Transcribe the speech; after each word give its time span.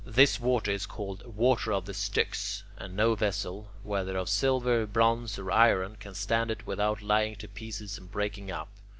This 0.03 0.39
water 0.39 0.71
is 0.71 0.87
called 0.87 1.23
"Water 1.27 1.71
of 1.71 1.85
the 1.85 1.93
Styx," 1.93 2.63
and 2.75 2.95
no 2.95 3.13
vessel, 3.13 3.69
whether 3.83 4.17
of 4.17 4.29
silver, 4.29 4.87
bronze, 4.87 5.37
or 5.37 5.51
iron, 5.51 5.95
can 5.97 6.15
stand 6.15 6.49
it 6.49 6.65
without 6.65 7.01
flying 7.01 7.35
to 7.35 7.47
pieces 7.47 7.99
and 7.99 8.09
breaking 8.09 8.49
up. 8.49 8.69